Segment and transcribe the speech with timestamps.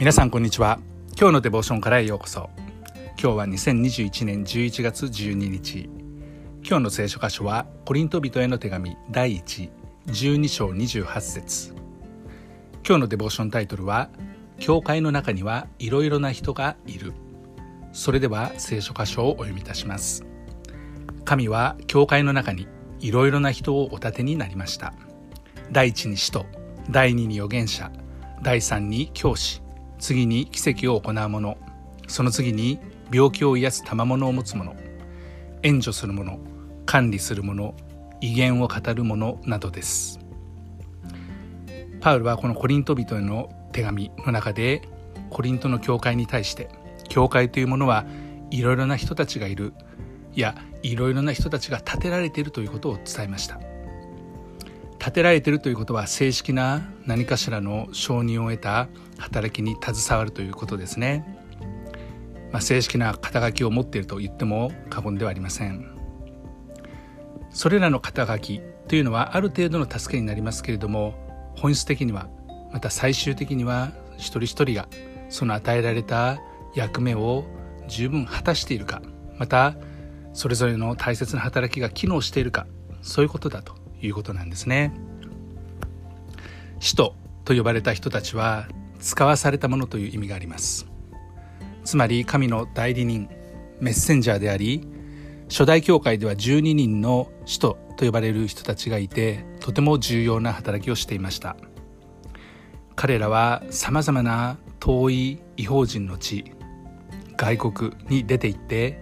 [0.00, 0.80] 皆さんこんにちは。
[1.18, 2.48] 今日のデボーションからへようこそ。
[3.22, 5.90] 今日は2021年11月12日。
[6.66, 11.74] 今日の聖書箇所はコリント人への手紙第112章28節。
[12.82, 14.08] 今日のデボーションタイトルは
[14.58, 17.12] 教会の中にはいろいろな人がいる。
[17.92, 20.24] それでは聖書箇所をお読みいたします。
[21.26, 22.68] 神は教会の中に
[23.00, 24.94] いろいろな人をお立てになりました。
[25.70, 26.46] 第一に使徒
[26.88, 27.92] 第二に預言者
[28.42, 29.60] 第三に教師
[30.00, 31.56] 次に奇跡を行う者
[32.08, 32.78] その次に
[33.12, 34.74] 病気を癒す賜物を持つ者
[35.62, 36.38] 援助する者
[36.86, 37.74] 管理する者
[38.20, 40.18] 威厳を語る者などです。
[42.00, 44.82] パウルはこのコリント人への手紙の中で
[45.30, 46.68] コリントの教会に対して
[47.08, 48.06] 教会というものは
[48.50, 49.72] いろいろな人たちがいる。
[50.32, 53.60] いやいろいろな人たちが立てられているということを伝えました。
[55.00, 61.24] 立てられているということは正式な何かしらの承認を得た働きに携わるということですね、
[62.52, 65.90] まあ、正式な肩書きを持っていると言っても過言ではありません。
[67.50, 71.14] それらの肩書きというのはある程度の助けになりますけれども
[71.56, 72.28] 本質的には
[72.72, 74.88] また最終的には一人一人が
[75.28, 76.40] その与えられた
[76.74, 77.44] 役目を
[77.88, 79.02] 十分果たしているか
[79.36, 79.74] また
[80.32, 82.66] それぞれの大切な働きが機能しているか
[83.02, 84.92] そういうことだということなんですね。
[86.78, 88.68] 使徒と呼ばれた人たちは
[89.00, 90.86] 使わされたものという意味があります。
[91.84, 93.28] つまり神の代理人
[93.80, 94.86] メッセンジャーであり
[95.48, 101.56] 初代教会では12人の使徒と呼ばれる人たちがいてとても重要な働きをしていました。
[102.94, 106.52] 彼らはさまざまな遠い違法人の地
[107.36, 109.00] 外国に出て行って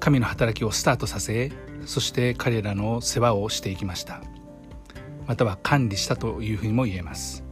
[0.00, 1.52] 神の働きをスタートさせ
[1.86, 4.20] そして彼らの世話をしていきました。
[5.26, 7.44] または管理したというふうにも言えます。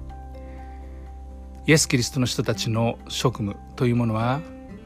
[1.67, 4.41] イエス・キリストの人たちの職務というものは、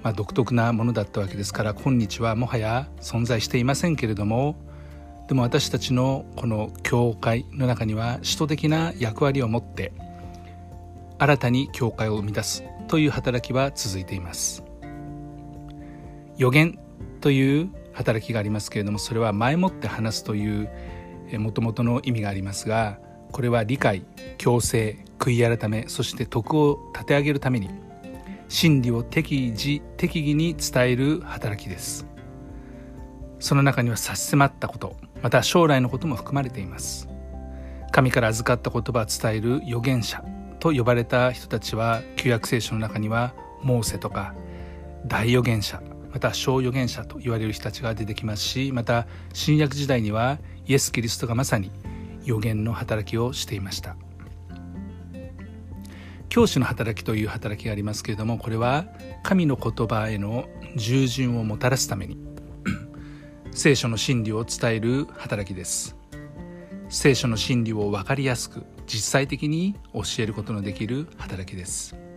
[0.05, 4.55] まあ、独特なものだったわけですから今日はもはや存在していませんけれども
[5.27, 9.93] でも私たちのこの教会の中には使徒的な役割を持って
[11.19, 14.62] 新たに教会を生み出すという働きは続いています。
[16.37, 16.78] 予言
[17.21, 20.70] という働きがありますけれどもそれは前もって話すという
[21.38, 23.00] もともとの意味がありますが
[23.32, 24.04] これは理解
[24.38, 27.69] 強制悔い改めそして徳を立て上げるために
[28.48, 32.06] 真理を適時適宜に伝える働きです。
[33.41, 37.09] その中には差し迫ったことまた将来のことも含まれています。
[37.91, 40.25] 神から預かった言葉を伝える預言者
[40.60, 44.34] と呼ばれた人たちは旧約聖書の中にはモーセとか
[45.06, 45.82] 大預言者
[46.19, 51.71] また小預言者と言われる人たちが出てきますしまた新約時代にはイエス・キリストがまさに
[52.23, 53.95] 預言の働きをしていました。
[56.28, 58.87] 教師の働きという働きがありますけれどもこれは
[59.23, 62.19] 神の言葉への従順をもたらすために
[63.55, 65.95] 聖書の真理を伝える働きです。
[66.89, 72.08] 聖書の真理を分かりやすく実際的に教えることのできる働きです。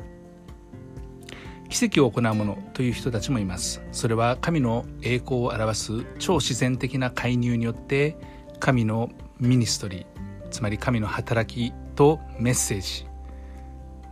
[1.71, 3.81] 奇跡を行う者という人たちもいます。
[3.93, 8.17] それは神の栄光を表す超自然的な介入によって
[8.59, 9.09] 神の
[9.39, 13.07] ミニストリーつまり神の働きとメッセージ。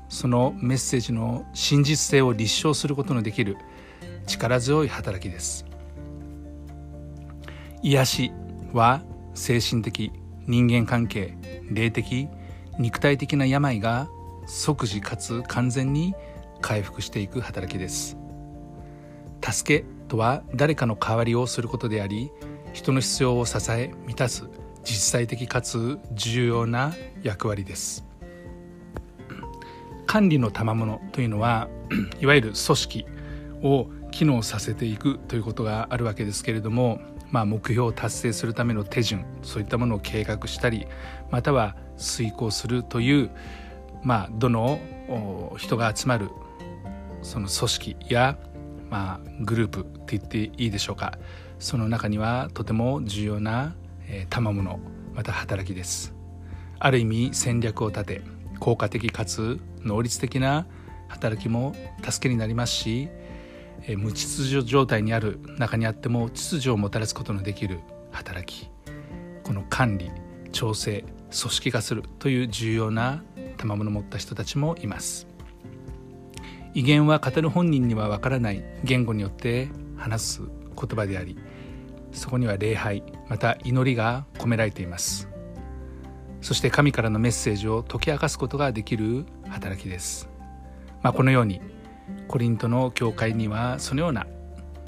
[0.07, 3.57] そのメッセージの真実性を立証することのできる
[4.25, 5.65] 力強い働きです。
[7.83, 8.31] 癒し
[8.71, 9.03] は
[9.35, 10.13] 精神的
[10.47, 11.37] 人間関係
[11.69, 12.29] 霊的
[12.79, 14.07] 肉体的な病が
[14.47, 16.15] 即時かつ完全に
[16.61, 18.17] 回復していく働きです。
[19.41, 22.31] 助けとは誰かの代わりをすることであり
[22.73, 24.45] 人の必要を支え満たす
[24.83, 26.93] 実際的かつ重要な
[27.23, 28.05] 役割です。
[30.05, 31.69] 管理の賜物というのは
[32.19, 33.05] いわゆる組織
[33.61, 36.99] を機能させていくということがあるわけですけれども、
[37.29, 40.87] まあ、目標を達成するための手順そういったものを計画したり
[41.29, 43.29] または遂行するという、
[44.01, 44.79] まあ、どの
[45.57, 46.29] 人が集まる
[47.21, 48.37] その組織や、
[48.89, 51.17] まあ、グループって言っていいでしょうか。
[51.59, 53.75] その中にはとても重要な、
[54.07, 54.79] えー、賜物
[55.13, 56.13] また働きです。
[56.79, 58.21] ある意味戦略を立て
[58.59, 60.65] 効果的かつ能率的な
[61.09, 63.09] 働きも助けになりますし、
[63.83, 67.79] えー、無秩序状態にある中にあっても秩序をもたらすことのできる
[68.11, 68.69] 働き。
[69.43, 70.11] この管理
[70.51, 73.23] 調整組織化するという重要な
[73.57, 75.28] 賜物を持った人たちもいます。
[76.73, 78.63] 威厳は語る本人にはわからない。
[78.83, 81.37] 言語によって話す言葉であり
[82.11, 85.27] そこには礼拝また祈りが込められています。
[86.41, 90.29] そして神からのメッセージを解き明かすことができる働きです。
[91.01, 91.61] まあ、このように
[92.27, 94.25] コリントの教会にはそのような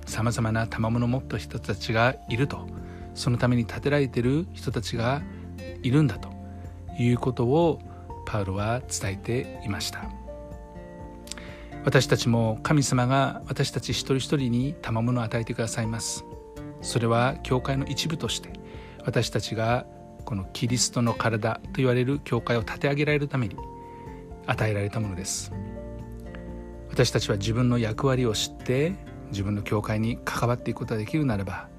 [0.05, 2.67] さまざまな賜物を持った人たちがいると
[3.13, 5.21] そのために建てられている人たちが
[5.83, 6.29] いるんだと
[6.97, 7.79] いうことを
[8.25, 10.20] パウロは伝えていました。
[11.83, 16.25] 私たちも神様が私たち一人一人に賜物を与えてくださいます。
[16.81, 18.51] それは教会の一部として
[19.03, 19.85] 私たちが
[20.25, 23.55] このキリストの体と言われる教会を立て上げられるために
[24.45, 25.51] 与えられたものです。
[26.89, 28.93] 私たちは自分の役割を知って
[29.31, 31.69] 自分の教会に関わっていくことができるならば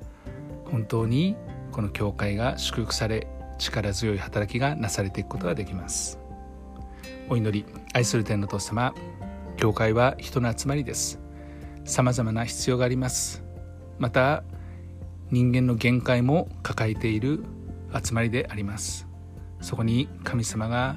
[0.64, 1.37] 本当に
[1.70, 3.28] この教会が祝福され
[3.58, 6.19] 力強い働きがなされていくことができます。
[7.28, 8.94] お祈り愛する天の父様
[9.56, 11.20] 教会は人の集まりです。
[11.84, 13.43] さまざまな必要があります。
[13.99, 14.44] また
[15.31, 17.44] 人間の限界も抱えている
[18.04, 19.06] 集まりであります。
[19.60, 20.96] そこに神様が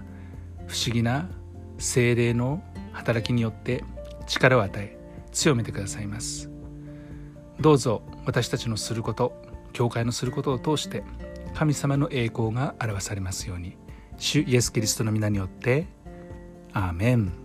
[0.68, 1.30] 不思議な
[1.78, 3.84] 精霊の働きによって
[4.28, 4.98] 力を与え
[5.32, 6.50] 強めてくださいます。
[7.60, 9.34] どうぞ私たちのすること
[9.74, 11.04] 教会のすることを通して
[11.54, 13.78] 神様の栄光が表されますように
[14.18, 15.88] 主イエス・キリストの皆によって
[16.74, 17.45] アーメン。